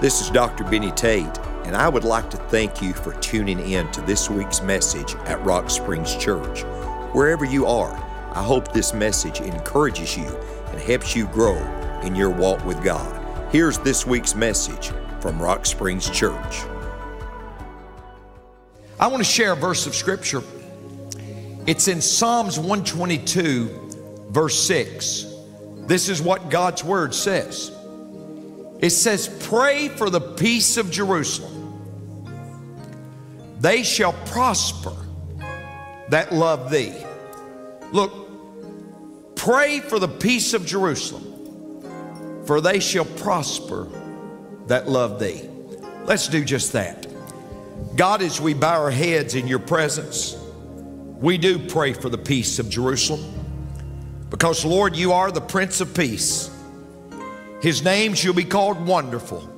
[0.00, 0.62] This is Dr.
[0.62, 4.62] Benny Tate, and I would like to thank you for tuning in to this week's
[4.62, 6.62] message at Rock Springs Church.
[7.12, 7.92] Wherever you are,
[8.32, 10.28] I hope this message encourages you
[10.68, 11.56] and helps you grow
[12.02, 13.50] in your walk with God.
[13.50, 16.62] Here's this week's message from Rock Springs Church.
[19.00, 20.44] I want to share a verse of scripture.
[21.66, 25.26] It's in Psalms 122, verse 6.
[25.88, 27.72] This is what God's word says.
[28.80, 31.54] It says, Pray for the peace of Jerusalem.
[33.60, 34.94] They shall prosper
[36.10, 36.94] that love thee.
[37.92, 43.88] Look, pray for the peace of Jerusalem, for they shall prosper
[44.66, 45.48] that love thee.
[46.04, 47.06] Let's do just that.
[47.96, 50.36] God, as we bow our heads in your presence,
[51.20, 53.34] we do pray for the peace of Jerusalem.
[54.30, 56.50] Because, Lord, you are the Prince of Peace.
[57.60, 59.48] His name shall be called Wonderful,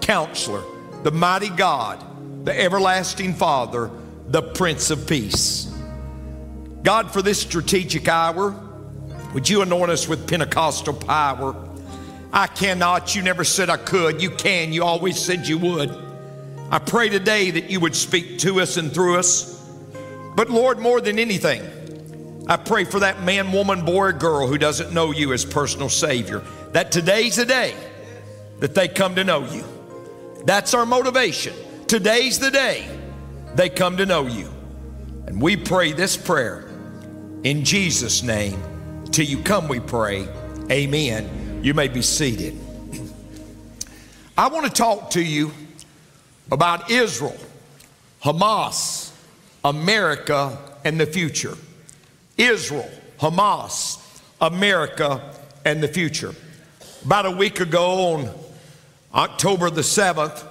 [0.00, 0.62] Counselor,
[1.02, 2.04] the Mighty God,
[2.44, 3.90] the Everlasting Father,
[4.28, 5.72] the Prince of Peace.
[6.84, 8.54] God, for this strategic hour,
[9.34, 11.56] would you anoint us with Pentecostal power?
[12.32, 13.16] I cannot.
[13.16, 14.22] You never said I could.
[14.22, 14.72] You can.
[14.72, 15.90] You always said you would.
[16.70, 19.60] I pray today that you would speak to us and through us.
[20.36, 21.62] But Lord, more than anything,
[22.46, 25.88] I pray for that man, woman, boy, or girl who doesn't know you as personal
[25.88, 27.74] Savior, that today's the day
[28.60, 29.64] that they come to know you.
[30.44, 31.54] That's our motivation.
[31.86, 32.86] Today's the day
[33.54, 34.48] they come to know you.
[35.26, 36.68] And we pray this prayer
[37.44, 38.62] in Jesus' name.
[39.10, 40.28] Till you come, we pray.
[40.70, 41.60] Amen.
[41.62, 42.56] You may be seated.
[44.36, 45.52] I want to talk to you
[46.52, 47.36] about Israel,
[48.22, 49.12] Hamas,
[49.64, 51.56] America, and the future.
[52.36, 52.88] Israel,
[53.18, 53.98] Hamas,
[54.40, 56.34] America, and the future.
[57.08, 58.30] About a week ago, on
[59.14, 60.44] October the 7th,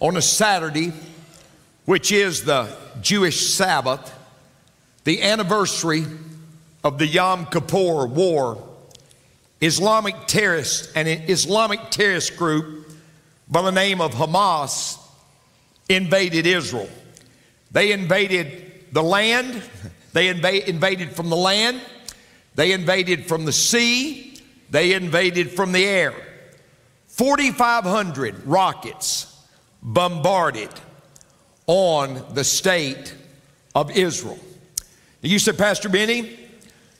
[0.00, 0.92] on a Saturday,
[1.84, 4.12] which is the Jewish Sabbath,
[5.04, 6.04] the anniversary
[6.82, 8.60] of the Yom Kippur War,
[9.60, 12.90] Islamic terrorists and an Islamic terrorist group
[13.46, 14.98] by the name of Hamas
[15.88, 16.90] invaded Israel.
[17.70, 19.62] They invaded the land,
[20.12, 21.80] they inv- invaded from the land,
[22.56, 24.35] they invaded from the sea,
[24.70, 26.14] they invaded from the air.
[27.08, 29.32] 4,500 rockets
[29.82, 30.70] bombarded
[31.66, 33.14] on the state
[33.74, 34.38] of Israel.
[35.22, 36.38] You said, Pastor Benny,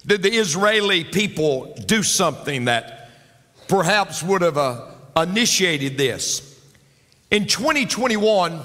[0.06, 3.10] did the Israeli people do something that
[3.68, 6.60] perhaps would have uh, initiated this?
[7.30, 8.60] In 2021,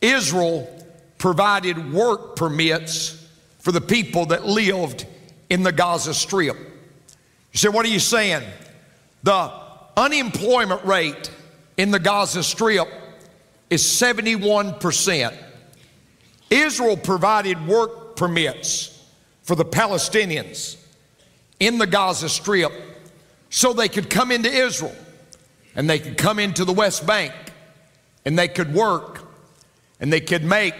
[0.00, 0.86] Israel
[1.18, 3.26] provided work permits
[3.58, 5.06] for the people that lived
[5.48, 6.56] in the Gaza Strip.
[7.54, 8.42] You say, what are you saying?
[9.22, 9.52] The
[9.96, 11.30] unemployment rate
[11.76, 12.88] in the Gaza Strip
[13.70, 15.38] is 71%.
[16.50, 18.90] Israel provided work permits
[19.44, 20.76] for the Palestinians
[21.60, 22.72] in the Gaza Strip
[23.50, 24.94] so they could come into Israel
[25.76, 27.32] and they could come into the West Bank
[28.24, 29.22] and they could work
[30.00, 30.74] and they could make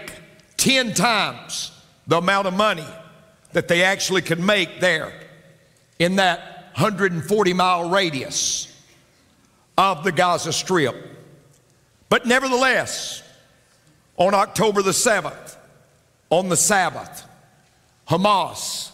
[0.56, 1.70] 10 times
[2.08, 2.86] the amount of money
[3.52, 5.12] that they actually could make there
[6.00, 8.68] in that 140 mile radius
[9.78, 10.96] of the Gaza Strip.
[12.08, 13.22] But nevertheless,
[14.16, 15.56] on October the 7th,
[16.30, 17.24] on the Sabbath,
[18.08, 18.90] Hamas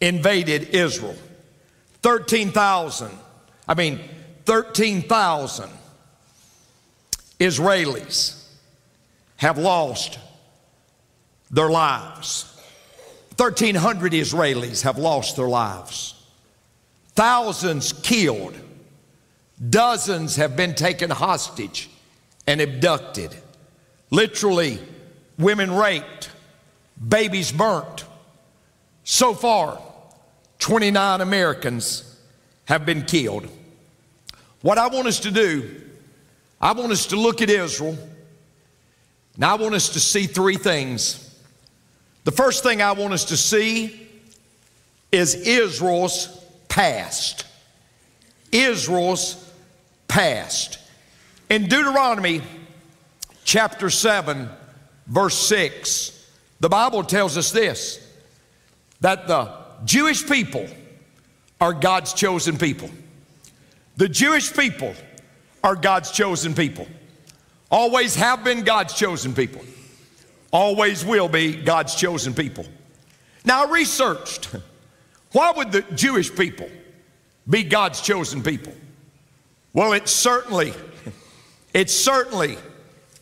[0.00, 1.16] invaded Israel.
[2.02, 3.10] 13,000,
[3.68, 4.00] I mean,
[4.46, 5.70] 13,000
[7.38, 8.42] Israelis
[9.36, 10.18] have lost
[11.50, 12.46] their lives.
[13.36, 16.19] 1,300 Israelis have lost their lives.
[17.14, 18.54] Thousands killed.
[19.68, 21.90] Dozens have been taken hostage
[22.46, 23.34] and abducted.
[24.10, 24.78] Literally,
[25.38, 26.30] women raped,
[27.08, 28.04] babies burnt.
[29.04, 29.80] So far,
[30.60, 32.18] 29 Americans
[32.66, 33.48] have been killed.
[34.62, 35.82] What I want us to do,
[36.60, 37.98] I want us to look at Israel,
[39.34, 41.26] and I want us to see three things.
[42.24, 44.08] The first thing I want us to see
[45.10, 46.39] is Israel's
[46.70, 47.44] past.
[48.50, 49.52] Israel's
[50.08, 50.78] past.
[51.50, 52.40] In Deuteronomy
[53.44, 54.48] chapter 7,
[55.06, 56.26] verse 6,
[56.60, 58.06] the Bible tells us this
[59.02, 59.52] that the
[59.84, 60.66] Jewish people
[61.60, 62.88] are God's chosen people.
[63.98, 64.94] The Jewish people
[65.62, 66.88] are God's chosen people.
[67.70, 69.62] Always have been God's chosen people
[70.52, 72.66] always will be God's chosen people.
[73.44, 74.54] Now, I researched
[75.32, 76.68] why would the Jewish people
[77.48, 78.72] be God's chosen people?
[79.72, 80.74] Well, it certainly
[81.72, 82.58] It certainly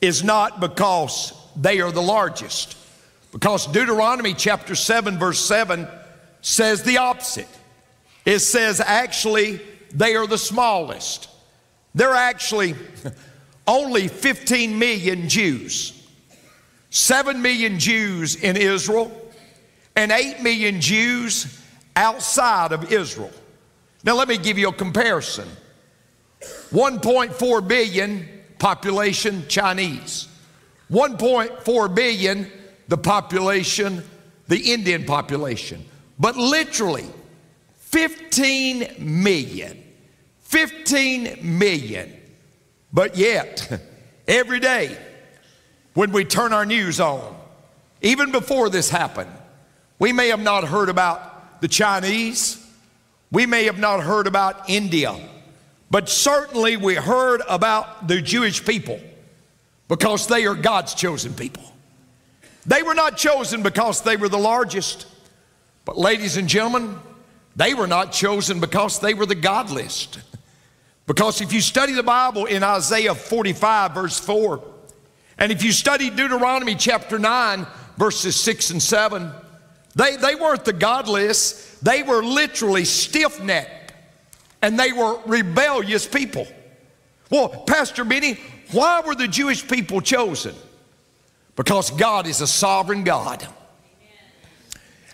[0.00, 2.76] is not because they are the largest,
[3.32, 5.86] because Deuteronomy chapter 7, verse 7
[6.40, 7.48] says the opposite.
[8.24, 9.60] It says actually
[9.92, 11.28] they are the smallest.
[11.94, 12.74] They're actually
[13.66, 16.06] only 15 million Jews,
[16.90, 19.12] 7 million Jews in Israel,
[19.94, 21.60] and 8 million Jews
[21.98, 23.32] outside of Israel.
[24.04, 25.48] Now, let me give you a comparison
[26.70, 28.28] 1.4 billion
[28.58, 30.28] population Chinese,
[30.90, 32.50] 1.4 billion
[32.86, 34.02] the population,
[34.46, 35.84] the Indian population,
[36.18, 37.06] but literally
[37.78, 39.82] 15 million.
[40.42, 42.16] 15 million.
[42.92, 43.82] But yet,
[44.28, 44.96] every day
[45.94, 47.36] when we turn our news on,
[48.00, 49.32] even before this happened,
[49.98, 52.64] we may have not heard about the Chinese,
[53.30, 55.14] we may have not heard about India,
[55.90, 59.00] but certainly we heard about the Jewish people
[59.88, 61.64] because they are God's chosen people.
[62.66, 65.06] They were not chosen because they were the largest,
[65.84, 66.98] but ladies and gentlemen,
[67.56, 70.20] they were not chosen because they were the godliest.
[71.06, 74.62] Because if you study the Bible in Isaiah 45, verse 4,
[75.38, 77.66] and if you study Deuteronomy chapter 9,
[77.96, 79.30] verses 6 and 7,
[79.98, 83.92] they, they weren't the godless, they were literally stiff necked
[84.62, 86.46] and they were rebellious people.
[87.30, 88.38] Well, Pastor Benny,
[88.70, 90.54] why were the Jewish people chosen?
[91.56, 93.44] Because God is a sovereign God.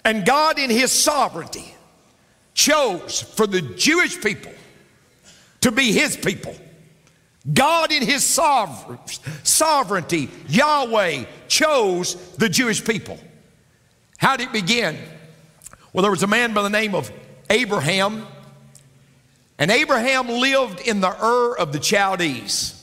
[0.04, 1.74] And God, in His sovereignty,
[2.52, 4.52] chose for the Jewish people
[5.62, 6.54] to be His people.
[7.50, 13.18] God, in His sovereignty, Yahweh chose the Jewish people.
[14.18, 14.98] How did it begin?
[15.92, 17.12] Well, there was a man by the name of
[17.50, 18.26] Abraham,
[19.58, 22.80] and Abraham lived in the Ur of the Chaldees.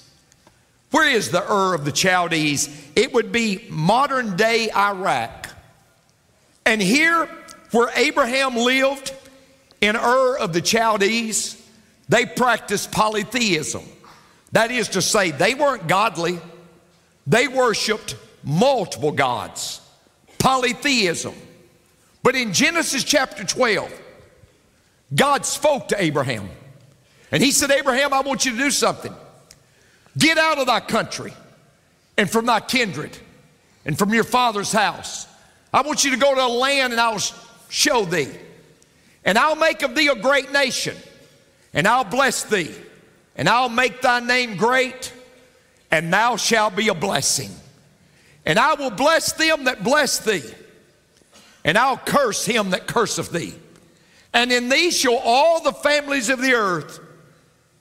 [0.92, 2.70] Where is the Ur of the Chaldees?
[2.96, 5.50] It would be modern day Iraq.
[6.66, 7.28] And here,
[7.72, 9.14] where Abraham lived,
[9.82, 11.62] in Ur of the Chaldees,
[12.08, 13.84] they practiced polytheism.
[14.52, 16.40] That is to say, they weren't godly,
[17.26, 19.81] they worshiped multiple gods
[20.42, 21.34] polytheism.
[22.24, 23.92] But in Genesis chapter 12,
[25.16, 26.50] God spoke to Abraham.
[27.32, 29.14] And he said, Abraham, I want you to do something.
[30.18, 31.34] Get out of thy country
[32.18, 33.18] and from thy kindred
[33.86, 35.28] and from your father's house.
[35.74, 37.22] I want you to go to a land and I'll
[37.70, 38.28] show thee.
[39.24, 40.98] And I'll make of thee a great nation,
[41.76, 42.74] and I'll bless thee,
[43.36, 45.14] and I'll make thy name great,
[45.92, 47.52] and thou shalt be a blessing.
[48.46, 50.44] And I will bless them that bless thee,
[51.64, 53.54] and I'll curse him that curseth thee.
[54.34, 57.00] And in thee shall all the families of the earth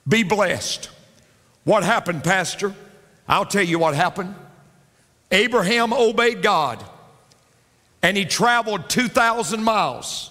[0.07, 0.91] be blessed.
[1.65, 2.75] What happened, Pastor?
[3.29, 4.35] I'll tell you what happened.
[5.31, 6.85] Abraham obeyed God,
[8.03, 10.31] and he traveled 2,000 miles,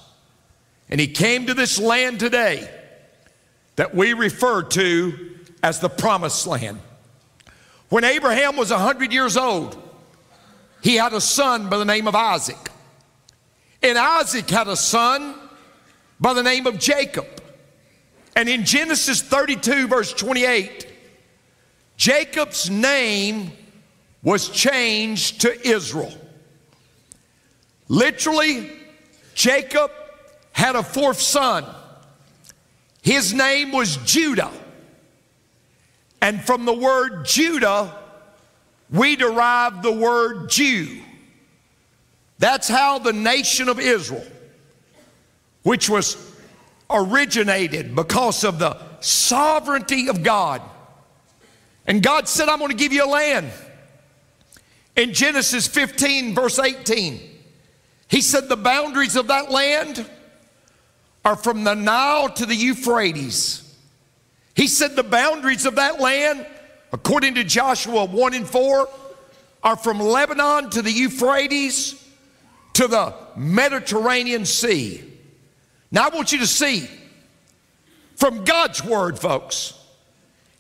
[0.90, 2.70] and he came to this land today
[3.78, 6.80] that we refer to as the promised land.
[7.88, 9.89] When Abraham was 100 years old,
[10.82, 12.70] he had a son by the name of Isaac.
[13.82, 15.36] And Isaac had a son
[16.20, 17.28] by the name of Jacob.
[18.36, 20.88] And in Genesis 32, verse 28,
[21.98, 23.52] Jacob's name
[24.24, 26.14] was changed to Israel.
[27.88, 28.72] Literally,
[29.34, 29.92] Jacob
[30.52, 31.66] had a fourth son.
[33.02, 34.52] His name was Judah.
[36.22, 37.98] And from the word Judah,
[38.92, 41.02] we derive the word Jew.
[42.40, 44.26] That's how the nation of Israel,
[45.64, 46.18] which was
[46.90, 50.62] originated because of the sovereignty of God.
[51.86, 53.52] And God said, I'm going to give you a land.
[54.96, 57.20] In Genesis 15, verse 18,
[58.08, 60.10] He said, The boundaries of that land
[61.24, 63.66] are from the Nile to the Euphrates.
[64.56, 66.46] He said, The boundaries of that land
[66.92, 68.90] according to Joshua 1 and 4,
[69.64, 72.06] are from Lebanon to the Euphrates
[72.74, 75.04] to the Mediterranean Sea.
[75.92, 76.88] Now, I want you to see
[78.16, 79.74] from God's Word, folks,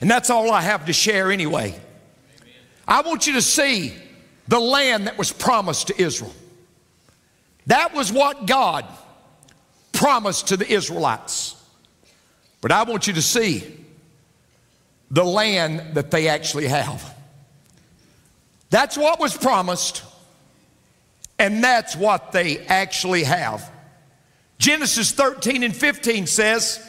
[0.01, 1.79] and that's all I have to share anyway.
[2.87, 3.93] I want you to see
[4.47, 6.33] the land that was promised to Israel.
[7.67, 8.85] That was what God
[9.91, 11.55] promised to the Israelites.
[12.61, 13.78] But I want you to see
[15.11, 17.15] the land that they actually have.
[18.69, 20.03] That's what was promised,
[21.39, 23.69] and that's what they actually have.
[24.59, 26.85] Genesis 13 and 15 says,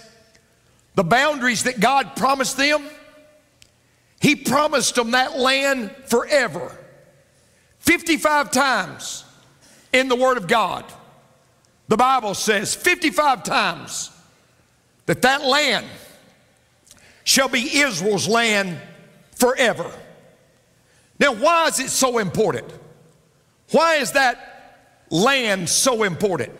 [0.94, 2.84] the boundaries that God promised them,
[4.20, 6.76] He promised them that land forever.
[7.78, 9.24] 55 times
[9.92, 10.84] in the Word of God,
[11.88, 14.10] the Bible says 55 times
[15.06, 15.86] that that land
[17.24, 18.78] shall be Israel's land
[19.32, 19.90] forever.
[21.18, 22.66] Now, why is it so important?
[23.70, 26.52] Why is that land so important?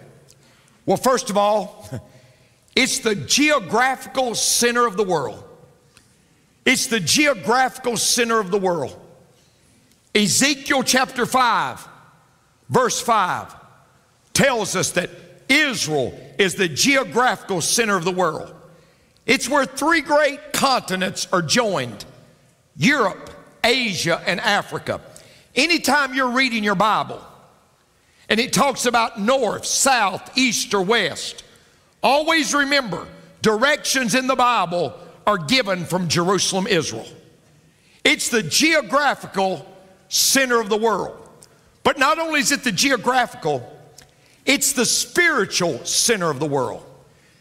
[0.87, 1.89] Well, first of all,
[2.77, 5.45] it's the geographical center of the world.
[6.65, 8.99] It's the geographical center of the world.
[10.15, 11.89] Ezekiel chapter 5,
[12.69, 13.55] verse 5
[14.33, 15.11] tells us that
[15.49, 18.55] Israel is the geographical center of the world.
[19.27, 22.05] It's where three great continents are joined
[22.77, 23.31] Europe,
[23.63, 25.01] Asia, and Africa.
[25.55, 27.23] Anytime you're reading your Bible
[28.29, 31.45] and it talks about north, south, east, or west,
[32.03, 33.07] always remember
[33.43, 34.95] directions in the Bible
[35.27, 37.07] are given from Jerusalem, Israel.
[38.05, 39.67] It's the geographical
[40.09, 41.17] center of the world.
[41.83, 43.67] But not only is it the geographical,
[44.47, 46.85] it's the spiritual center of the world.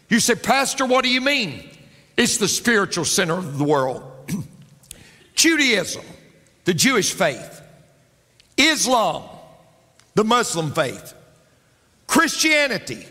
[0.10, 1.70] You say, Pastor, what do you mean?
[2.18, 4.04] It's the spiritual center of the world.
[5.36, 6.04] Judaism,
[6.66, 7.62] the Jewish faith,
[8.58, 9.24] Islam,
[10.16, 11.14] the Muslim faith,
[12.08, 13.06] Christianity,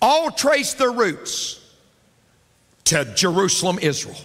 [0.00, 1.60] all trace their roots
[2.84, 4.16] to Jerusalem, Israel.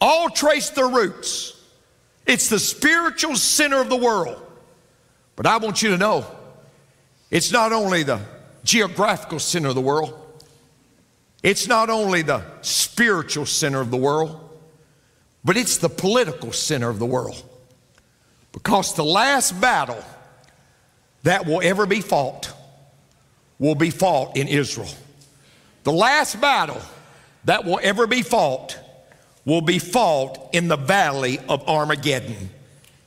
[0.00, 1.58] All trace their roots
[2.28, 4.40] it's the spiritual center of the world.
[5.34, 6.26] But I want you to know
[7.30, 8.20] it's not only the
[8.64, 10.12] geographical center of the world,
[11.42, 14.48] it's not only the spiritual center of the world,
[15.44, 17.42] but it's the political center of the world.
[18.52, 20.02] Because the last battle
[21.22, 22.52] that will ever be fought
[23.58, 24.90] will be fought in Israel.
[25.84, 26.80] The last battle
[27.44, 28.78] that will ever be fought
[29.44, 32.50] will be fought in the valley of Armageddon.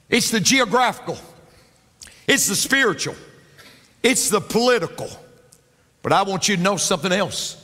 [0.10, 1.18] It's the geographical,
[2.28, 3.16] it's the spiritual,
[4.02, 5.10] it's the political.
[6.02, 7.61] But I want you to know something else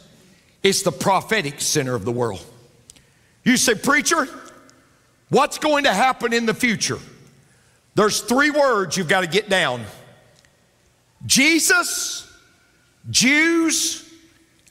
[0.63, 2.43] it's the prophetic center of the world.
[3.43, 4.27] You say, Preacher,
[5.29, 6.99] what's going to happen in the future?
[7.95, 9.85] There's three words you've got to get down
[11.25, 12.31] Jesus,
[13.09, 14.07] Jews,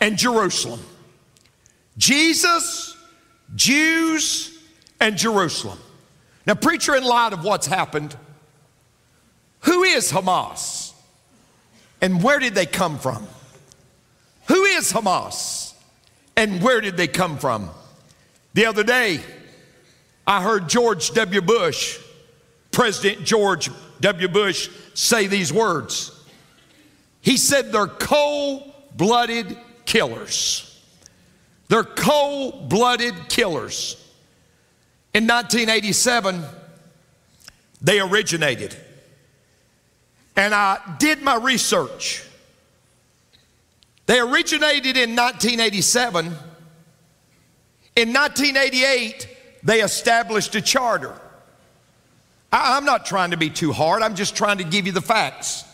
[0.00, 0.80] and Jerusalem.
[1.98, 2.96] Jesus,
[3.54, 4.56] Jews
[5.00, 5.78] and Jerusalem.
[6.46, 8.14] Now, preacher, in light of what's happened,
[9.60, 10.92] who is Hamas?
[12.00, 13.26] And where did they come from?
[14.46, 15.65] Who is Hamas?
[16.36, 17.70] And where did they come from?
[18.52, 19.20] The other day,
[20.26, 21.40] I heard George W.
[21.40, 21.98] Bush,
[22.70, 24.28] President George W.
[24.28, 26.12] Bush, say these words.
[27.20, 30.62] He said they're cold blooded killers.
[31.68, 33.96] They're cold blooded killers.
[35.14, 36.44] In 1987,
[37.80, 38.76] they originated.
[40.36, 42.22] And I did my research.
[44.06, 46.26] They originated in 1987.
[47.96, 49.28] In 1988,
[49.62, 51.20] they established a charter.
[52.52, 55.00] I, am not trying to be too hard, I'm just trying to give you the
[55.00, 55.64] facts.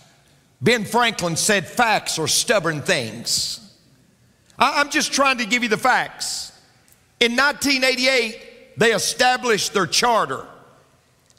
[0.63, 3.59] Ben Franklin said facts are stubborn things.
[4.59, 6.53] I'm just trying to give you the facts.
[7.21, 10.47] In 1988, they established their charter,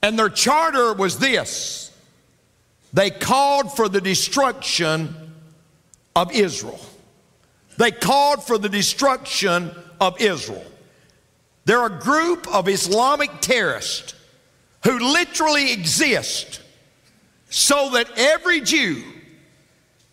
[0.02, 1.92] and their charter was this
[2.92, 5.23] they called for the destruction
[6.16, 6.80] of Israel.
[7.78, 10.66] They called for the destruction of Israel.
[11.66, 14.14] They're a group of Islamic terrorists
[14.84, 16.62] who literally exist
[17.50, 19.02] so that every Jew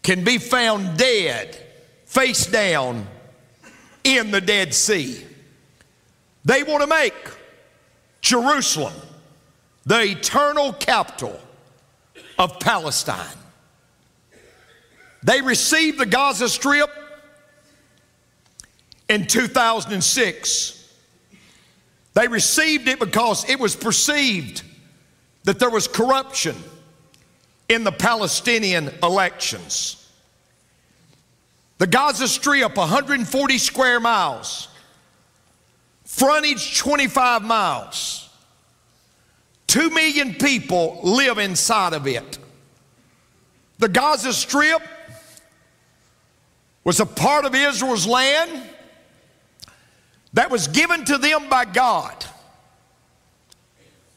[0.02, 1.58] can be found dead
[2.04, 3.06] face down
[4.04, 5.24] in the Dead Sea.
[6.44, 7.14] They want to make
[8.20, 8.94] Jerusalem
[9.84, 11.38] the eternal capital
[12.38, 13.36] of Palestine.
[15.22, 16.90] They received the Gaza Strip
[19.08, 20.76] in 2006.
[22.14, 24.62] They received it because it was perceived
[25.44, 26.56] that there was corruption
[27.68, 29.96] in the Palestinian elections.
[31.78, 34.68] The Gaza Strip, 140 square miles,
[36.04, 38.28] frontage 25 miles.
[39.66, 42.38] Two million people live inside of it.
[43.78, 44.82] The Gaza Strip
[46.84, 48.62] was a part of Israel's land
[50.32, 52.24] that was given to them by God.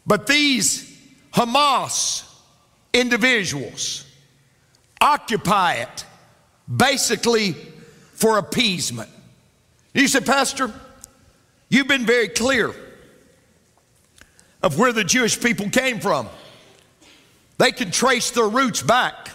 [0.06, 0.90] But these
[1.34, 2.24] Hamas
[2.94, 4.06] individuals
[5.02, 6.06] occupy it
[6.74, 7.56] basically
[8.14, 9.10] for appeasement.
[9.94, 10.72] You say, Pastor,
[11.70, 12.74] you've been very clear.
[14.64, 16.28] of where the Jewish people came from.
[17.58, 19.30] They can trace their roots back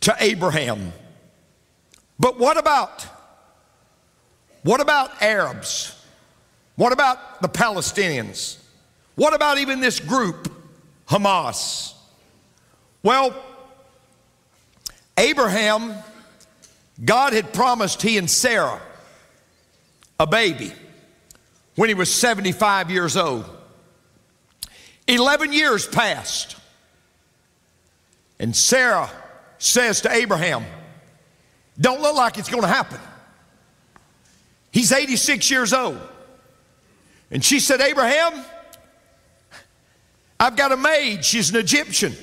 [0.00, 0.92] to Abraham.
[2.18, 3.06] But what about
[4.62, 5.98] what about Arabs?
[6.76, 8.58] What about the Palestinians?
[9.16, 10.50] What about even this group,
[11.08, 11.92] Hamas?
[13.02, 13.34] Well,
[15.18, 15.94] Abraham,
[17.04, 18.80] God had promised he and Sarah
[20.18, 20.72] a baby
[21.74, 23.44] when he was 75 years old.
[25.08, 26.56] 11 years passed.
[28.38, 29.10] And Sarah
[29.58, 30.64] says to Abraham,
[31.80, 33.00] Don't look like it's going to happen.
[34.70, 36.00] He's 86 years old.
[37.30, 38.44] And she said, Abraham,
[40.38, 41.24] I've got a maid.
[41.24, 42.14] She's an Egyptian.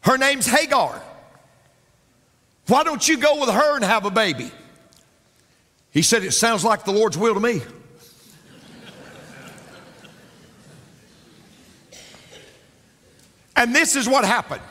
[0.00, 1.02] Her name's Hagar.
[2.66, 4.50] Why don't you go with her and have a baby?
[5.90, 7.62] He said, It sounds like the Lord's will to me.
[13.56, 14.62] and this is what happened.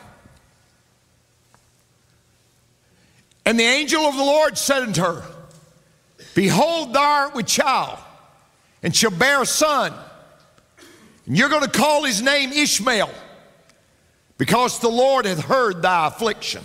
[3.48, 5.22] And the angel of the Lord said unto her,
[6.34, 7.98] Behold, thou art with child,
[8.82, 9.94] and shall bear a son.
[11.24, 13.10] And you're going to call his name Ishmael,
[14.36, 16.62] because the Lord hath heard thy affliction.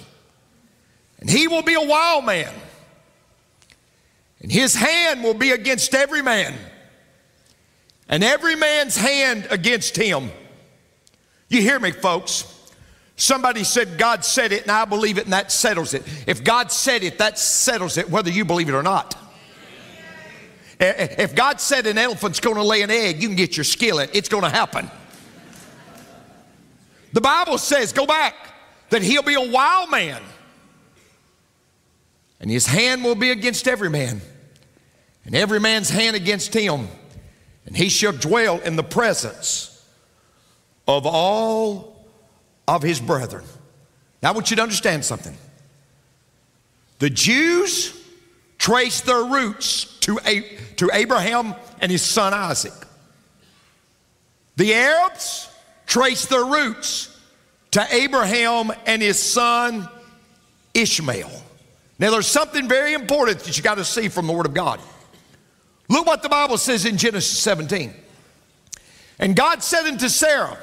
[1.21, 2.53] And he will be a wild man,
[4.41, 6.53] and his hand will be against every man,
[8.09, 10.31] and every man's hand against him.
[11.47, 12.43] You hear me, folks?
[13.15, 16.03] Somebody said, God said it, and I believe it, and that settles it.
[16.27, 19.15] If God said it, that settles it, whether you believe it or not.
[20.79, 24.09] If God said an elephant's going to lay an egg, you can get your skillet.
[24.13, 24.89] It's going to happen.
[27.13, 28.35] The Bible says, go back,
[28.89, 30.21] that he'll be a wild man.
[32.39, 34.19] And his hand will be against every man,
[35.23, 36.87] and every man's hand against him.
[37.65, 39.87] And he shall dwell in the presence
[40.87, 41.92] of all
[42.67, 43.43] of his brethren.
[44.21, 45.35] Now, I want you to understand something.
[46.99, 47.99] The Jews
[48.57, 50.19] trace their roots to,
[50.77, 52.73] to Abraham and his son Isaac.
[54.55, 55.49] The Arabs
[55.85, 57.09] trace their roots
[57.71, 59.89] to Abraham and his son
[60.73, 61.31] Ishmael.
[61.99, 64.79] Now, there's something very important that you got to see from the Word of God.
[65.89, 67.93] Look what the Bible says in Genesis 17.
[69.19, 70.57] And God said unto Sarah,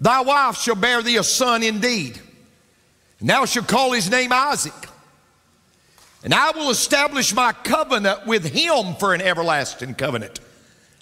[0.00, 2.18] Thy wife shall bear thee a son indeed,
[3.20, 4.72] and thou shalt call his name Isaac.
[6.24, 10.40] And I will establish my covenant with him for an everlasting covenant.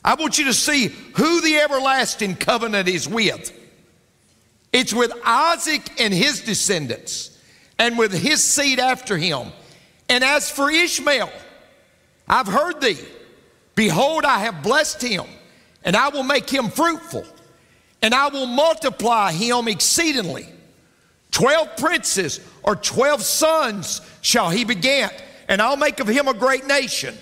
[0.04, 3.52] I want you to see who the everlasting covenant is with.
[4.72, 7.36] It's with Isaac and his descendants,
[7.78, 9.52] and with his seed after him.
[10.08, 11.32] And as for Ishmael,
[12.28, 12.98] I've heard thee.
[13.74, 15.24] Behold, I have blessed him,
[15.84, 17.24] and I will make him fruitful,
[18.02, 20.48] and I will multiply him exceedingly.
[21.30, 26.66] Twelve princes or twelve sons shall he beget, and I'll make of him a great
[26.66, 27.14] nation.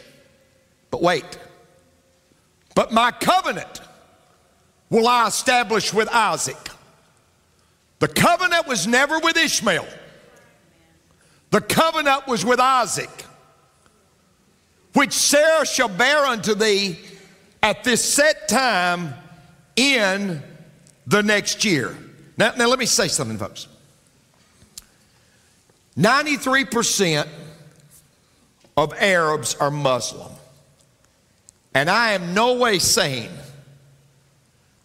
[0.91, 1.39] But wait,
[2.75, 3.81] but my covenant
[4.91, 6.57] will I establish with Isaac.
[7.99, 9.89] The covenant was never with Ishmael,
[11.51, 13.11] the covenant was with Isaac,
[14.93, 16.99] which Sarah shall bear unto thee
[17.63, 19.15] at this set time
[19.75, 20.43] in
[21.07, 21.97] the next year.
[22.37, 23.69] Now, now let me say something, folks.
[25.97, 27.27] 93%
[28.77, 30.33] of Arabs are Muslim.
[31.75, 33.31] And I am no way saying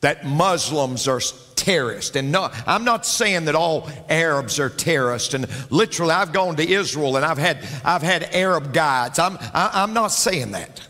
[0.01, 1.21] that Muslims are
[1.55, 2.15] terrorists.
[2.15, 5.33] And no, I'm not saying that all Arabs are terrorists.
[5.33, 9.19] And literally, I've gone to Israel and I've had, I've had Arab guides.
[9.19, 10.87] I'm, I, am i am not saying that.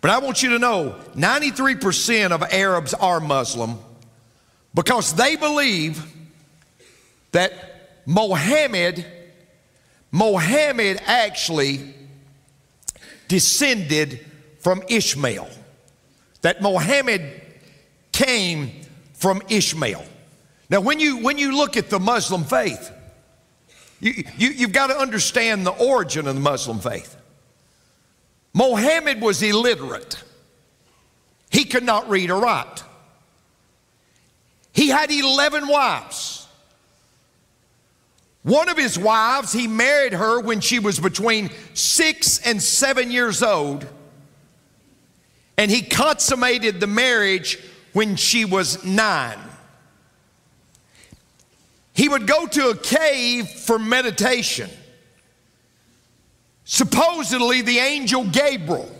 [0.00, 3.78] But I want you to know 93% of Arabs are Muslim
[4.74, 6.04] because they believe
[7.32, 9.04] that Mohammed,
[10.12, 11.94] Mohammed actually
[13.26, 14.24] descended
[14.60, 15.48] from Ishmael.
[16.42, 17.42] That Mohammed
[18.12, 18.70] came
[19.14, 20.04] from Ishmael.
[20.70, 22.92] Now, when you, when you look at the Muslim faith,
[24.00, 27.16] you, you, you've got to understand the origin of the Muslim faith.
[28.54, 30.22] Mohammed was illiterate.
[31.50, 32.82] He could not read or write.
[34.72, 36.46] He had 11 wives.
[38.42, 43.42] One of his wives, he married her when she was between six and seven years
[43.42, 43.86] old,
[45.56, 47.58] and he consummated the marriage
[47.92, 49.38] when she was nine.
[51.92, 54.70] He would go to a cave for meditation.
[56.70, 58.94] Supposedly, the angel Gabriel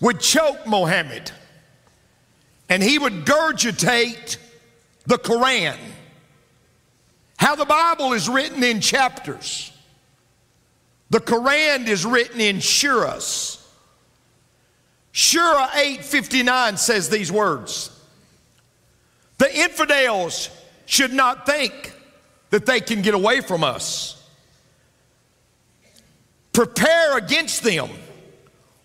[0.00, 1.32] would choke Mohammed
[2.68, 4.36] and he would gurgitate
[5.04, 5.76] the Quran.
[7.38, 9.72] How the Bible is written in chapters.
[11.10, 13.60] The Quran is written in suras.
[15.12, 17.90] Sura 859 says these words
[19.38, 20.50] The infidels
[20.86, 21.92] should not think
[22.50, 24.23] that they can get away from us.
[26.54, 27.90] Prepare against them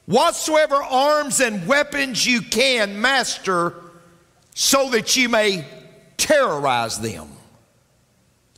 [0.07, 3.75] whatsoever arms and weapons you can master
[4.55, 5.65] so that you may
[6.17, 7.29] terrorize them.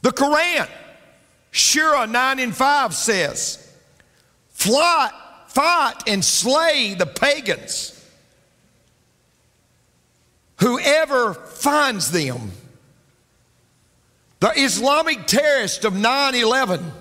[0.02, 0.68] The Quran,
[1.52, 3.76] Sura 9 and 5 says,
[4.48, 5.12] Fly,
[5.48, 7.98] fight and slay the pagans.
[10.62, 12.52] Whoever finds them,
[14.40, 16.92] the Islamic terrorists of 9 11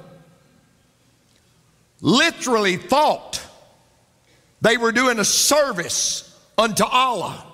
[2.00, 3.42] literally thought
[4.60, 7.46] they were doing a service unto Allah.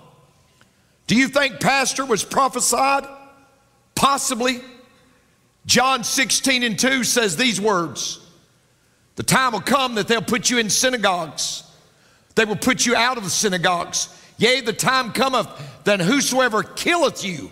[1.06, 3.06] Do you think Pastor was prophesied?
[3.94, 4.60] Possibly.
[5.66, 8.20] John 16 and 2 says these words
[9.16, 11.62] The time will come that they'll put you in synagogues,
[12.34, 14.12] they will put you out of the synagogues.
[14.38, 15.48] Yea, the time cometh
[15.84, 17.50] that whosoever killeth you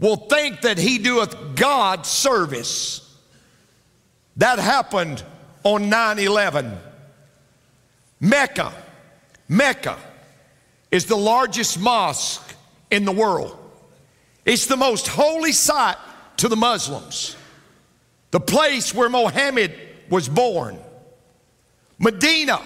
[0.00, 3.06] will think that he doeth God service.
[4.36, 5.22] That happened
[5.62, 6.78] on 9 11.
[8.20, 8.72] Mecca,
[9.48, 9.98] Mecca
[10.90, 12.54] is the largest mosque
[12.90, 13.56] in the world.
[14.44, 15.96] It's the most holy site
[16.38, 17.36] to the Muslims,
[18.30, 19.74] the place where Mohammed
[20.08, 20.78] was born.
[21.98, 22.60] Medina,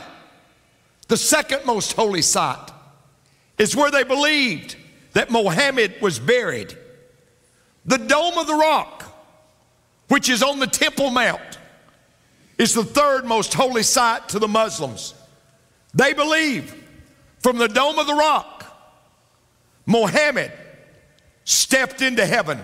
[1.08, 2.70] the second most holy site,
[3.58, 4.76] is where they believed
[5.12, 6.76] that Mohammed was buried.
[7.84, 9.04] The Dome of the Rock,
[10.08, 11.53] which is on the Temple Mount,
[12.58, 15.14] is the third most holy site to the Muslims.
[15.92, 16.74] They believe
[17.40, 18.64] from the Dome of the Rock,
[19.86, 20.52] Mohammed
[21.44, 22.58] stepped into heaven.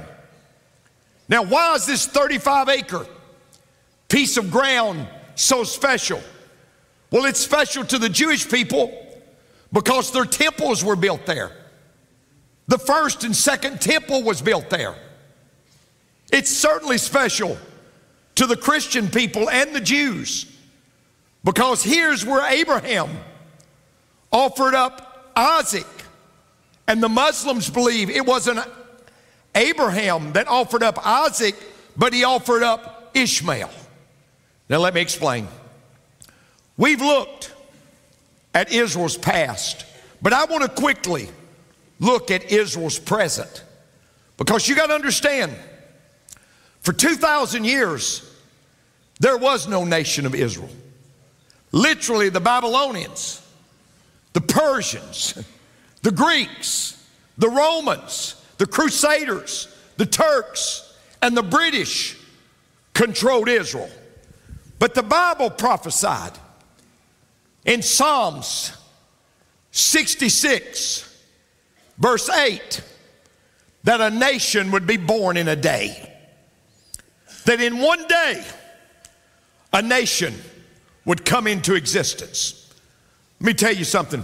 [1.28, 3.06] Now, why is this 35 acre
[4.08, 6.20] piece of ground so special?
[7.10, 9.06] Well, it's special to the Jewish people
[9.72, 11.52] because their temples were built there.
[12.68, 14.94] The first and second temple was built there.
[16.32, 17.58] It's certainly special
[18.36, 20.46] to the Christian people and the Jews
[21.44, 23.08] because here's where Abraham
[24.32, 25.86] offered up Isaac.
[26.86, 28.60] And the Muslims believe it wasn't
[29.54, 31.54] Abraham that offered up Isaac,
[31.96, 33.70] but he offered up Ishmael.
[34.68, 35.48] Now, let me explain.
[36.76, 37.52] We've looked
[38.54, 39.84] at Israel's past,
[40.22, 41.28] but I want to quickly
[41.98, 43.64] look at Israel's present
[44.36, 45.54] because you got to understand
[46.80, 48.26] for 2,000 years,
[49.18, 50.70] there was no nation of Israel.
[51.72, 53.46] Literally, the Babylonians,
[54.32, 55.42] the Persians,
[56.02, 57.06] the Greeks,
[57.38, 62.18] the Romans, the Crusaders, the Turks, and the British
[62.94, 63.90] controlled Israel.
[64.78, 66.32] But the Bible prophesied
[67.64, 68.72] in Psalms
[69.70, 71.24] 66,
[71.98, 72.82] verse 8,
[73.84, 76.09] that a nation would be born in a day.
[77.50, 78.44] That in one day,
[79.72, 80.34] a nation
[81.04, 82.72] would come into existence.
[83.40, 84.22] Let me tell you something.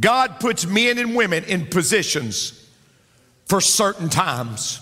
[0.00, 2.68] God puts men and women in positions
[3.46, 4.80] for certain times.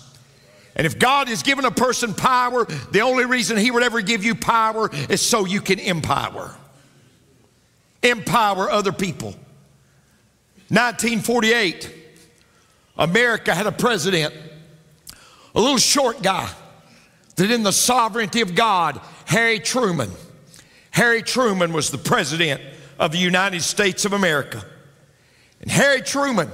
[0.75, 4.25] And if God has given a person power, the only reason He would ever give
[4.25, 6.55] you power is so you can empower.
[8.01, 9.35] Empower other people.
[10.69, 11.93] 1948,
[12.97, 14.33] America had a president,
[15.53, 16.51] a little short guy,
[17.35, 20.11] that in the sovereignty of God, Harry Truman,
[20.91, 22.61] Harry Truman was the president
[22.99, 24.63] of the United States of America.
[25.61, 26.49] And Harry Truman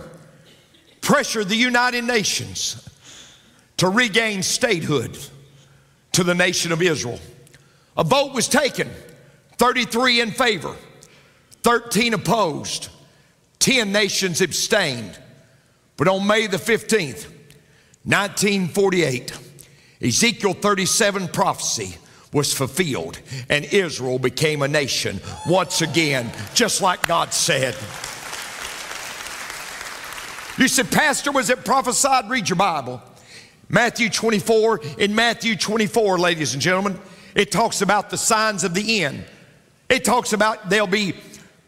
[1.01, 2.87] pressured the United Nations
[3.77, 5.17] to regain statehood
[6.13, 7.19] to the nation of Israel.
[7.97, 8.89] A vote was taken
[9.57, 10.75] 33 in favor,
[11.63, 12.89] 13 opposed,
[13.59, 15.19] 10 nations abstained.
[15.97, 17.27] But on May the 15th,
[18.03, 19.37] 1948,
[20.01, 21.97] Ezekiel 37 prophecy
[22.31, 27.75] was fulfilled and Israel became a nation once again, just like God said.
[30.57, 32.29] You said, Pastor, was it prophesied?
[32.29, 33.01] Read your Bible.
[33.69, 36.99] Matthew 24, in Matthew 24, ladies and gentlemen,
[37.35, 39.23] it talks about the signs of the end.
[39.89, 41.13] It talks about there'll be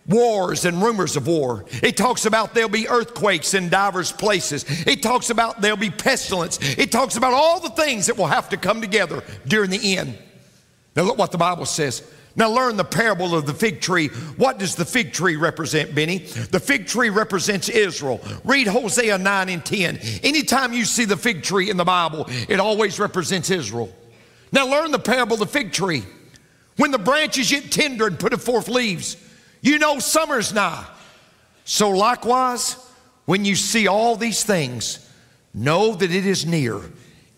[0.07, 1.65] wars and rumors of war.
[1.83, 4.65] It talks about there'll be earthquakes in divers places.
[4.87, 6.59] It talks about there'll be pestilence.
[6.77, 10.17] It talks about all the things that will have to come together during the end.
[10.95, 12.03] Now, look what the Bible says.
[12.35, 14.07] Now, learn the parable of the fig tree.
[14.37, 16.19] What does the fig tree represent, Benny?
[16.19, 18.21] The fig tree represents Israel.
[18.45, 19.99] Read Hosea 9 and 10.
[20.23, 23.93] Anytime you see the fig tree in the Bible, it always represents Israel.
[24.53, 26.03] Now, learn the parable of the fig tree.
[26.77, 29.17] When the branches get tender and put forth leaves,
[29.61, 30.85] you know summer's nigh.
[31.63, 32.75] So, likewise,
[33.25, 35.07] when you see all these things,
[35.53, 36.81] know that it is near,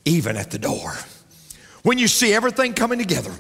[0.06, 0.94] even at the door.
[1.84, 3.32] When you see everything coming together,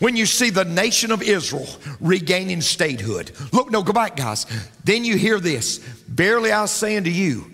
[0.00, 1.68] when you see the nation of Israel
[2.00, 4.46] regaining statehood, look, no, go back, guys.
[4.82, 7.52] Then you hear this Barely I say unto you,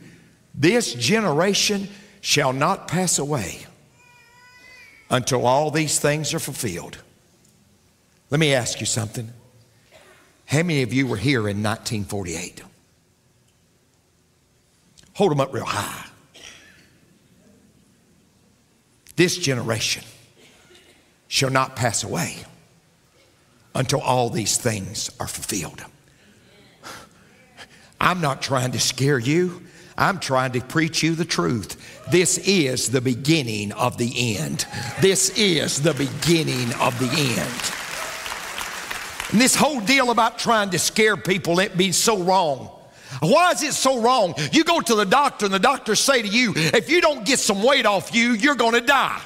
[0.54, 1.88] this generation
[2.22, 3.66] shall not pass away
[5.10, 6.98] until all these things are fulfilled.
[8.30, 9.30] Let me ask you something.
[10.50, 12.64] How many of you were here in 1948?
[15.14, 16.06] Hold them up real high.
[19.14, 20.02] This generation
[21.28, 22.38] shall not pass away
[23.76, 25.84] until all these things are fulfilled.
[28.00, 29.62] I'm not trying to scare you.
[29.96, 32.10] I'm trying to preach you the truth.
[32.10, 34.66] This is the beginning of the end.
[35.00, 37.79] This is the beginning of the end.
[39.32, 42.70] And this whole deal about trying to scare people, it be so wrong.
[43.20, 44.34] Why is it so wrong?
[44.52, 47.38] You go to the doctor and the doctor say to you, if you don't get
[47.38, 49.20] some weight off you, you're going to die.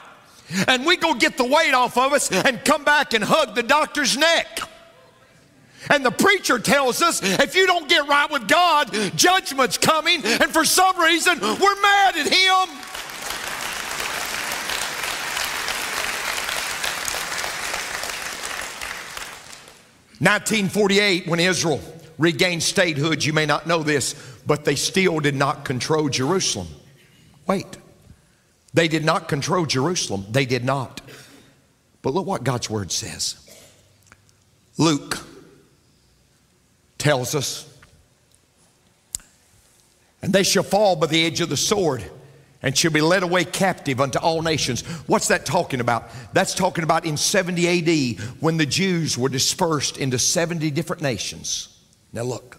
[0.68, 3.62] And we go get the weight off of us and come back and hug the
[3.62, 4.60] doctor's neck.
[5.90, 10.50] And the preacher tells us if you don't get right with God, judgment's coming, and
[10.50, 12.83] for some reason, we're mad at Him.
[20.20, 21.80] Nineteen forty-eight, when Israel
[22.18, 24.14] regained statehood, you may not know this,
[24.46, 26.68] but they still did not control Jerusalem.
[27.46, 27.76] Wait,
[28.72, 30.24] they did not control Jerusalem.
[30.30, 31.00] They did not.
[32.02, 33.36] But look what God's word says.
[34.78, 35.18] Luke
[36.98, 37.68] tells us,
[40.22, 42.04] and they shall fall by the edge of the sword
[42.64, 44.80] and shall be led away captive unto all nations.
[45.06, 46.10] What's that talking about?
[46.32, 51.78] That's talking about in 70 AD when the Jews were dispersed into 70 different nations.
[52.14, 52.56] Now look.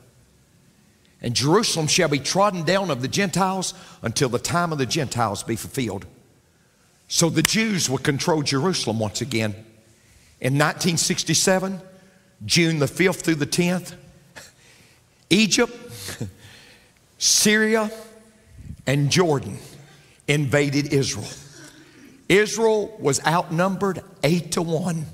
[1.23, 5.41] And Jerusalem shall be trodden down of the Gentiles until the time of the Gentiles
[5.41, 6.05] be fulfilled.
[7.07, 9.53] So the Jews would control Jerusalem once again.
[10.39, 11.81] In 1967,
[12.45, 13.95] June the 5th through the 10th,
[15.31, 15.75] Egypt,
[17.17, 17.89] Syria,
[18.85, 19.57] and Jordan
[20.27, 21.27] invaded Israel.
[22.27, 25.05] Israel was outnumbered eight to one.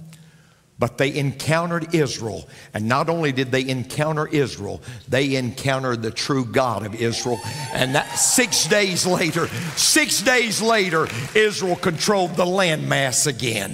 [0.82, 2.50] But they encountered Israel.
[2.74, 7.40] And not only did they encounter Israel, they encountered the true God of Israel.
[7.72, 9.46] And that six days later,
[9.76, 13.74] six days later, Israel controlled the landmass again.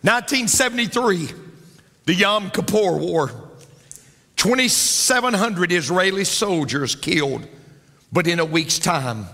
[0.00, 1.28] 1973,
[2.06, 3.30] the Yom Kippur War.
[4.36, 7.46] 2,700 Israeli soldiers killed.
[8.10, 9.26] But in a week's time,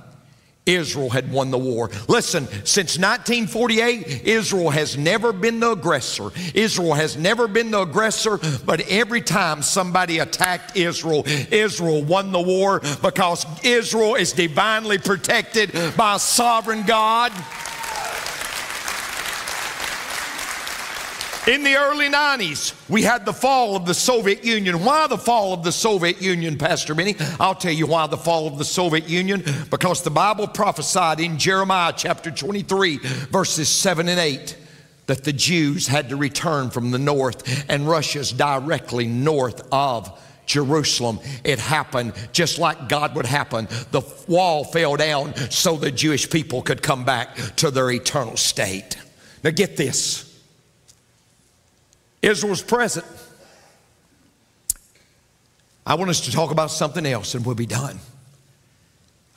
[0.69, 1.91] Israel had won the war.
[2.09, 6.31] Listen, since 1948, Israel has never been the aggressor.
[6.55, 12.41] Israel has never been the aggressor, but every time somebody attacked Israel, Israel won the
[12.41, 17.33] war because Israel is divinely protected by a sovereign God.
[21.49, 24.85] In the early 90s, we had the fall of the Soviet Union.
[24.85, 27.17] Why the fall of the Soviet Union, Pastor Benny?
[27.41, 29.43] I'll tell you why the fall of the Soviet Union.
[29.71, 34.59] Because the Bible prophesied in Jeremiah chapter 23, verses 7 and 8,
[35.07, 41.19] that the Jews had to return from the north, and Russia's directly north of Jerusalem.
[41.45, 43.69] It happened just like God would happen.
[43.91, 48.99] The wall fell down so the Jewish people could come back to their eternal state.
[49.43, 50.28] Now, get this.
[52.23, 53.07] Israel's present.
[55.87, 57.99] I want us to talk about something else and we'll be done.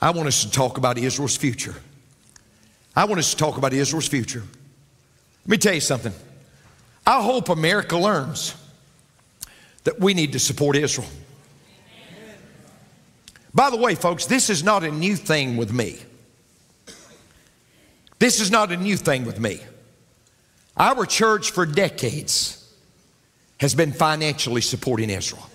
[0.00, 1.74] I want us to talk about Israel's future.
[2.94, 4.42] I want us to talk about Israel's future.
[5.44, 6.12] Let me tell you something.
[7.06, 8.54] I hope America learns
[9.84, 11.08] that we need to support Israel.
[13.54, 15.98] By the way, folks, this is not a new thing with me.
[18.18, 19.60] This is not a new thing with me.
[20.76, 22.61] Our church for decades
[23.62, 25.48] has been financially supporting Israel.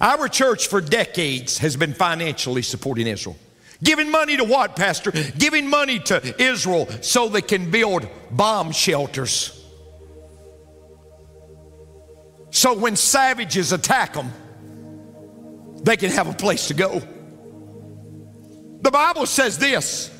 [0.00, 3.36] Our church for decades has been financially supporting Israel.
[3.82, 5.12] Giving money to what, Pastor?
[5.36, 9.62] Giving money to Israel so they can build bomb shelters.
[12.52, 14.32] So when savages attack them,
[15.82, 17.02] they can have a place to go.
[18.80, 20.10] The Bible says this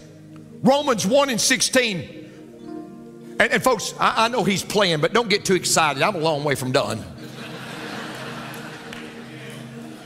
[0.62, 2.17] Romans 1 and 16
[3.40, 6.02] And, and folks, I, I know he's playing, but don't get too excited.
[6.02, 7.04] I'm a long way from done.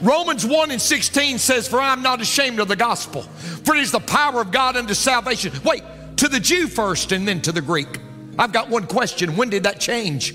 [0.02, 3.82] Romans 1 and 16 says, For I am not ashamed of the gospel, for it
[3.82, 5.52] is the power of God unto salvation.
[5.64, 5.82] Wait,
[6.16, 8.00] to the Jew first and then to the Greek.
[8.38, 9.36] I've got one question.
[9.36, 10.34] When did that change?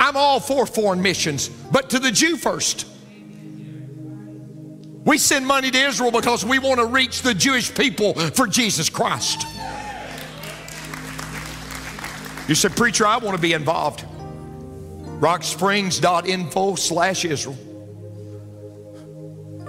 [0.00, 2.86] I'm all for foreign missions, but to the Jew first.
[5.04, 8.88] We send money to Israel because we want to reach the Jewish people for Jesus
[8.88, 9.46] Christ.
[12.46, 14.04] You said, Preacher, I want to be involved.
[15.20, 17.56] Rocksprings.info slash Israel.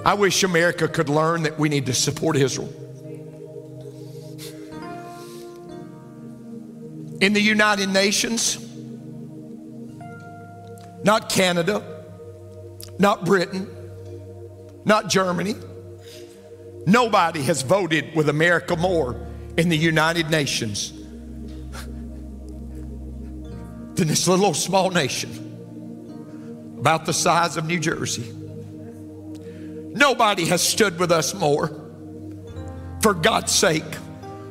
[0.06, 2.68] I wish America could learn that we need to support Israel.
[7.22, 8.60] In the United Nations,
[11.04, 11.82] not Canada,
[13.00, 13.68] not Britain,
[14.84, 15.56] not Germany.
[16.86, 19.16] Nobody has voted with America more
[19.58, 20.95] in the United Nations
[23.96, 25.32] than this little small nation,
[26.80, 28.32] about the size of New Jersey.
[29.94, 31.82] Nobody has stood with us more.
[33.02, 33.84] For God's sake,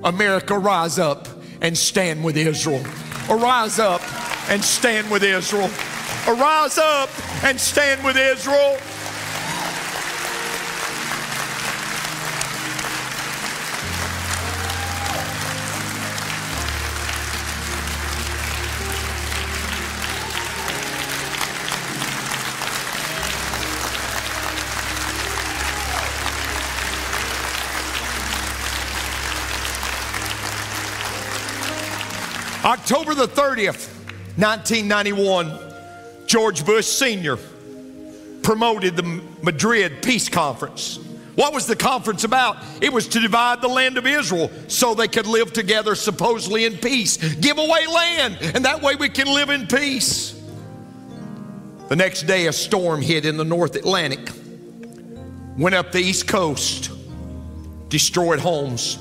[0.03, 1.29] America, rise up
[1.61, 2.85] and stand with Israel.
[3.29, 4.01] Arise up
[4.49, 5.71] and stand with Israel.
[6.27, 7.11] Arise up
[7.45, 8.79] and stand with Israel.
[32.65, 33.93] October the 30th,
[34.39, 35.53] 1991,
[36.27, 37.37] George Bush Sr.
[38.43, 39.03] promoted the
[39.43, 40.99] Madrid Peace Conference.
[41.35, 42.57] What was the conference about?
[42.81, 46.79] It was to divide the land of Israel so they could live together supposedly in
[46.79, 47.19] peace.
[47.35, 50.41] Give away land, and that way we can live in peace.
[51.91, 54.31] The next day, a storm hit in the North Atlantic,
[55.59, 56.91] went up the East Coast,
[57.91, 58.97] destroyed homes.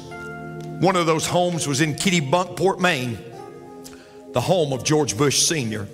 [0.81, 3.17] One of those homes was in Kennebunkport, Maine
[4.33, 5.85] the home of George Bush Sr.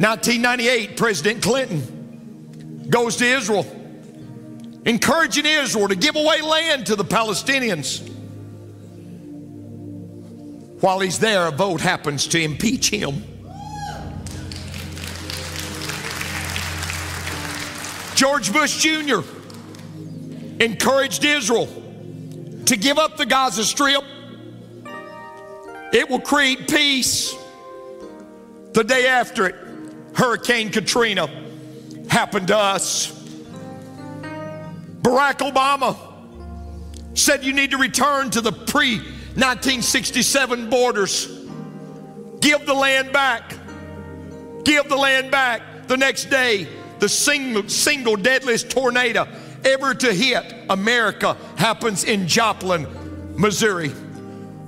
[0.00, 3.66] 1998, President Clinton goes to Israel,
[4.86, 8.08] encouraging Israel to give away land to the Palestinians.
[10.80, 13.22] While he's there, a vote happens to impeach him.
[18.14, 19.20] George Bush Jr.
[20.60, 21.66] encouraged Israel
[22.66, 24.04] to give up the Gaza Strip
[25.92, 27.34] it will create peace.
[28.72, 29.56] The day after it,
[30.14, 31.28] Hurricane Katrina
[32.08, 33.12] happened to us.
[35.02, 35.96] Barack Obama
[37.14, 41.26] said you need to return to the pre 1967 borders.
[42.40, 43.54] Give the land back.
[44.64, 45.62] Give the land back.
[45.88, 49.26] The next day, the single, single deadliest tornado
[49.64, 52.86] ever to hit America happens in Joplin,
[53.36, 53.92] Missouri.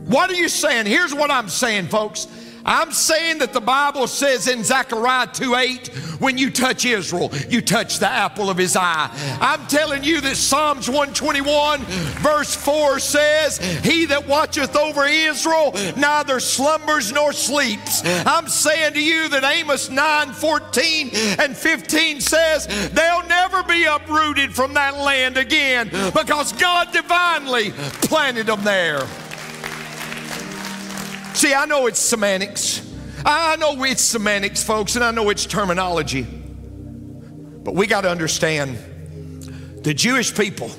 [0.06, 0.86] What are you saying?
[0.86, 2.26] Here's what I'm saying, folks.
[2.64, 5.88] I'm saying that the Bible says in Zechariah 2 8,
[6.20, 9.10] when you touch Israel, you touch the apple of his eye.
[9.40, 11.80] I'm telling you that Psalms 121,
[12.20, 18.02] verse 4 says, He that watcheth over Israel neither slumbers nor sleeps.
[18.04, 21.10] I'm saying to you that Amos 9 14
[21.40, 28.46] and 15 says, They'll never be uprooted from that land again because God divinely planted
[28.46, 29.06] them there.
[31.34, 32.88] See, I know it's semantics.
[33.24, 36.22] I know it's semantics, folks, and I know it's terminology.
[36.22, 38.78] But we got to understand
[39.82, 40.70] the Jewish people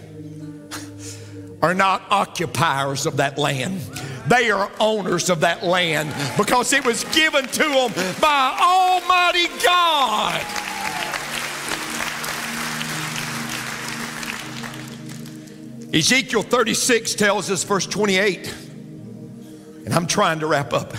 [1.61, 3.79] are not occupiers of that land.
[4.27, 10.41] They are owners of that land because it was given to them by Almighty God.
[15.93, 18.62] Ezekiel 36 tells us, verse 28.
[19.85, 20.93] And I'm trying to wrap up.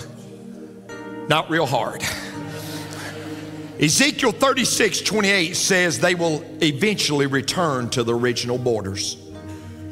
[1.29, 2.03] Not real hard.
[3.81, 9.17] Ezekiel 36 28 says they will eventually return to the original borders.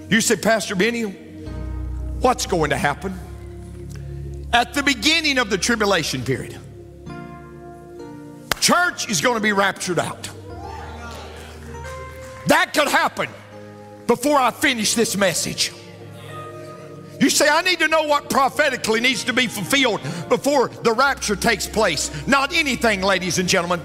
[0.09, 1.03] You say, Pastor Benny,
[2.21, 3.19] what's going to happen?
[4.53, 6.57] At the beginning of the tribulation period,
[8.61, 10.31] church is going to be raptured out.
[12.47, 13.29] That could happen
[14.07, 15.73] before I finish this message.
[17.23, 21.37] You say, I need to know what prophetically needs to be fulfilled before the rapture
[21.37, 22.11] takes place.
[22.27, 23.81] Not anything, ladies and gentlemen.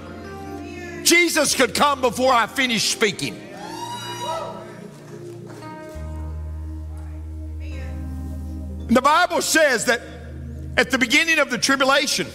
[1.04, 3.40] Jesus could come before I finish speaking.
[8.88, 10.00] The Bible says that
[10.76, 12.26] at the beginning of the tribulation,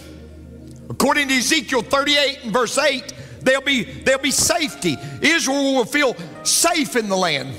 [0.88, 4.96] according to Ezekiel 38 and verse 8, there'll be, there'll be safety.
[5.20, 7.54] Israel will feel safe in the land.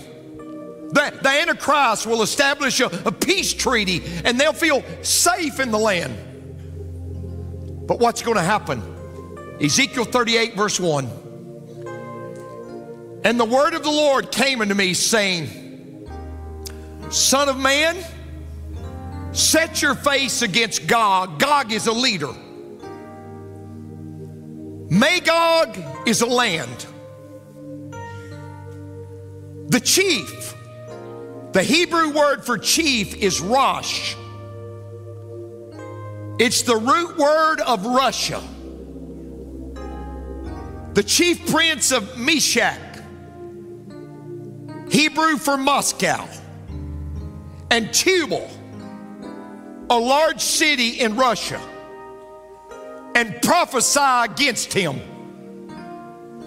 [0.96, 5.78] The, the Antichrist will establish a, a peace treaty and they'll feel safe in the
[5.78, 6.16] land.
[7.86, 8.82] But what's going to happen?
[9.60, 11.06] Ezekiel 38, verse 1.
[13.26, 16.08] And the word of the Lord came unto me, saying,
[17.10, 17.98] Son of man,
[19.34, 21.40] set your face against Gog.
[21.40, 22.32] Gog is a leader.
[24.90, 25.78] Magog
[26.08, 26.86] is a land.
[29.68, 30.55] The chief,
[31.56, 34.14] the Hebrew word for chief is Rosh.
[36.38, 38.44] It's the root word of Russia.
[40.96, 43.00] The chief prince of Meshech,
[44.90, 46.28] Hebrew for Moscow,
[47.72, 48.50] and Tubal,
[49.90, 51.62] a large city in Russia,
[53.16, 55.00] and prophesy against him.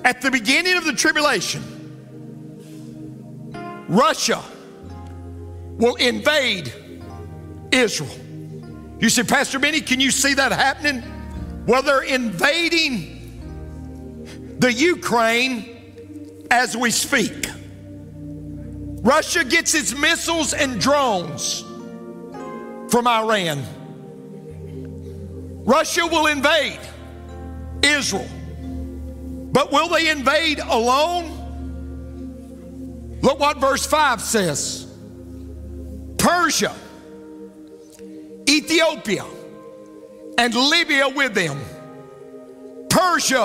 [0.04, 1.62] At the beginning of the tribulation,
[3.88, 4.44] Russia
[5.78, 6.72] will invade
[7.72, 8.10] Israel.
[9.00, 11.02] You say, Pastor Benny, can you see that happening?
[11.66, 13.14] Well, they're invading
[14.58, 17.46] the Ukraine as we speak.
[19.02, 21.60] Russia gets its missiles and drones
[22.90, 23.62] from Iran.
[25.64, 26.80] Russia will invade
[27.84, 28.26] Israel.
[29.52, 31.36] But will they invade alone?
[33.22, 34.87] Look what verse 5 says
[36.28, 36.74] Persia
[38.46, 39.24] Ethiopia
[40.36, 41.58] and Libya with them.
[42.90, 43.44] Persia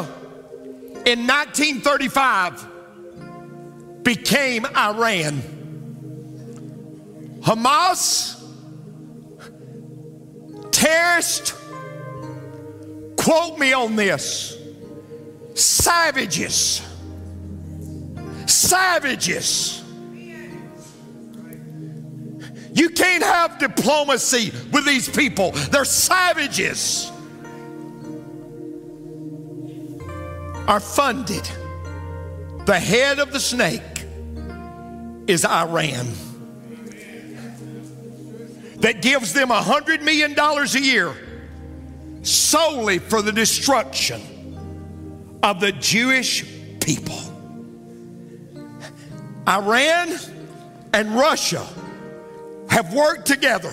[1.06, 2.68] in 1935
[4.04, 5.42] became Iran.
[7.40, 8.44] Hamas,
[10.72, 11.56] terrorist,
[13.16, 14.58] quote me on this,
[15.56, 16.82] savages,
[18.46, 19.83] savages
[22.74, 27.12] you can't have diplomacy with these people, they're savages.
[30.68, 31.44] Are funded.
[32.66, 34.06] The head of the snake
[35.28, 36.08] is Iran.
[38.78, 41.16] That gives them a $100 million a year
[42.24, 44.22] solely for the destruction
[45.44, 46.46] of the Jewish
[46.80, 47.20] people.
[49.48, 50.18] Iran
[50.94, 51.68] and Russia
[52.74, 53.72] have worked together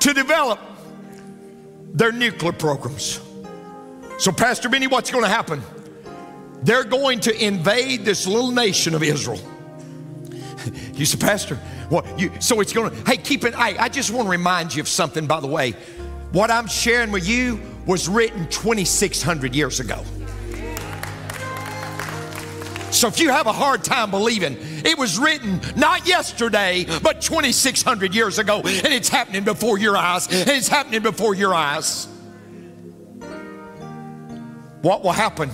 [0.00, 0.60] to develop
[1.94, 3.20] their nuclear programs.
[4.18, 5.62] So, Pastor Benny, what's going to happen?
[6.62, 9.40] They're going to invade this little nation of Israel.
[10.92, 11.54] You said, Pastor,
[11.88, 13.58] what you so it's gonna hey, keep it.
[13.58, 15.70] I, I just want to remind you of something, by the way.
[16.32, 20.04] What I'm sharing with you was written 2,600 years ago.
[22.90, 28.14] So if you have a hard time believing, it was written not yesterday, but 2,600
[28.14, 32.08] years ago, and it's happening before your eyes, and it's happening before your eyes.
[34.82, 35.50] What will happen?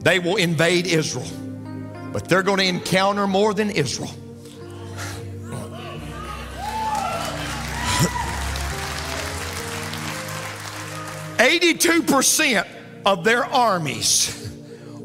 [0.00, 1.26] They will invade Israel,
[2.12, 4.14] but they're going to encounter more than Israel.
[11.38, 12.66] Eighty-two percent
[13.06, 14.36] of their armies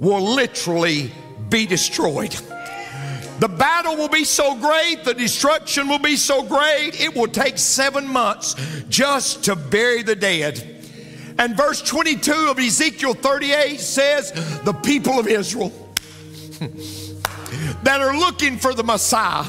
[0.06, 1.12] will literally
[1.50, 2.32] be destroyed.
[3.40, 7.58] The battle will be so great, the destruction will be so great, it will take
[7.58, 8.54] seven months
[8.88, 10.84] just to bury the dead.
[11.38, 14.32] And verse 22 of Ezekiel 38 says,
[14.62, 15.74] The people of Israel
[17.84, 19.44] that are looking for the Messiah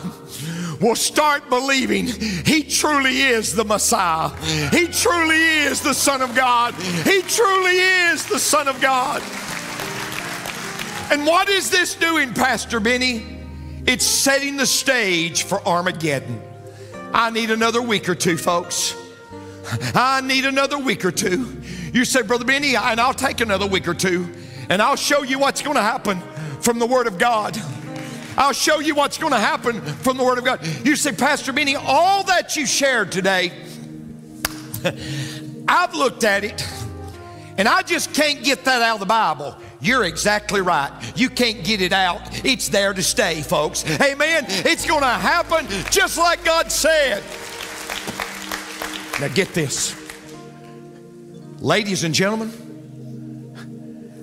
[0.80, 4.30] will start believing He truly is the Messiah.
[4.70, 6.74] He truly is the Son of God.
[7.04, 9.22] He truly is the Son of God.
[11.11, 13.24] And what is this doing, Pastor Benny?
[13.86, 16.42] It's setting the stage for Armageddon.
[17.12, 18.96] I need another week or two, folks.
[19.94, 21.62] I need another week or two.
[21.92, 24.28] You say, Brother Benny, and I'll take another week or two,
[24.68, 26.20] and I'll show you what's going to happen
[26.61, 27.57] from the Word of God.
[28.36, 30.66] I'll show you what's going to happen from the Word of God.
[30.84, 33.52] You say, Pastor Benny, all that you shared today,
[35.68, 36.66] I've looked at it,
[37.57, 39.57] and I just can't get that out of the Bible.
[39.81, 40.91] You're exactly right.
[41.16, 42.45] You can't get it out.
[42.45, 43.85] It's there to stay, folks.
[44.01, 44.45] Amen.
[44.49, 47.22] It's going to happen just like God said.
[49.20, 49.95] Now, get this.
[51.61, 52.53] Ladies and gentlemen,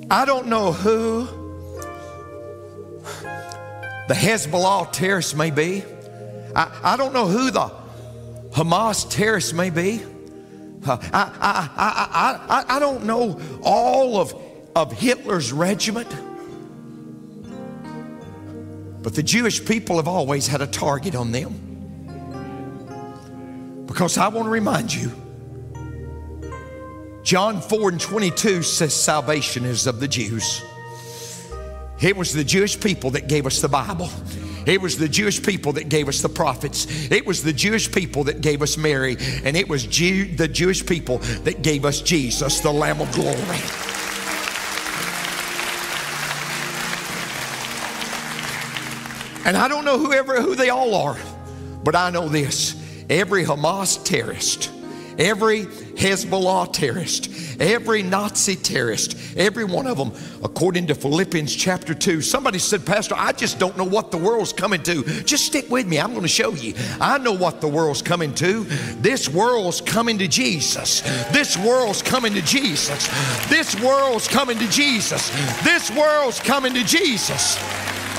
[0.10, 1.28] I don't know who
[4.08, 5.84] the Hezbollah terrorists may be.
[6.56, 7.72] I, I don't know who the
[8.52, 10.04] Hamas terrorists may be.
[10.86, 14.36] Uh, I, I, I, I, I don't know all of,
[14.76, 16.10] of Hitler's regiment.
[19.04, 21.60] But the Jewish people have always had a target on them.
[23.86, 25.12] Because I want to remind you,
[27.24, 30.62] John 4 and 22 says salvation is of the Jews.
[32.02, 34.10] It was the Jewish people that gave us the Bible.
[34.66, 37.12] It was the Jewish people that gave us the prophets.
[37.12, 39.18] It was the Jewish people that gave us Mary.
[39.44, 43.93] And it was Jew, the Jewish people that gave us Jesus, the Lamb of glory.
[49.46, 51.18] And I don't know whoever who they all are,
[51.84, 52.82] but I know this.
[53.10, 54.72] Every Hamas terrorist,
[55.18, 57.30] every Hezbollah terrorist,
[57.60, 60.12] every Nazi terrorist, every one of them,
[60.44, 62.22] according to Philippians chapter 2.
[62.22, 65.04] Somebody said, Pastor, I just don't know what the world's coming to.
[65.24, 66.00] Just stick with me.
[66.00, 66.74] I'm going to show you.
[67.00, 68.64] I know what the world's coming to.
[69.02, 71.02] This world's coming to Jesus.
[71.32, 73.08] This world's coming to Jesus.
[73.50, 75.30] This world's coming to Jesus.
[75.64, 77.58] This world's coming to Jesus.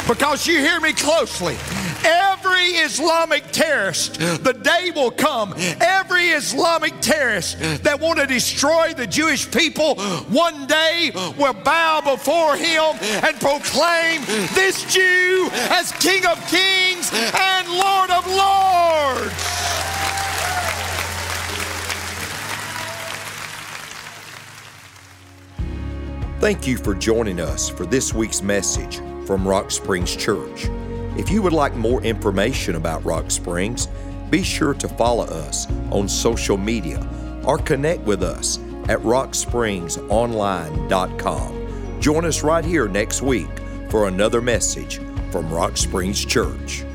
[0.07, 1.57] Because you hear me closely.
[2.05, 9.07] Every Islamic terrorist, the day will come, every Islamic terrorist that want to destroy the
[9.07, 9.95] Jewish people
[10.29, 14.21] one day will bow before him and proclaim
[14.53, 19.33] this Jew as King of Kings and Lord of Lords.
[26.41, 30.71] Thank you for joining us for this week's message from Rock Springs Church.
[31.17, 33.89] If you would like more information about Rock Springs,
[34.31, 37.07] be sure to follow us on social media
[37.45, 38.59] or connect with us
[38.89, 42.01] at rockspringsonline.com.
[42.01, 43.51] Join us right here next week
[43.91, 44.99] for another message
[45.31, 46.87] from Rock Springs Church.